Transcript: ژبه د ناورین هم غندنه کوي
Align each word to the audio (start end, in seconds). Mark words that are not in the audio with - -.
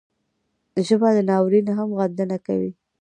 ژبه 0.87 1.09
د 1.15 1.17
ناورین 1.29 1.67
هم 1.77 1.89
غندنه 1.97 2.37
کوي 2.45 2.71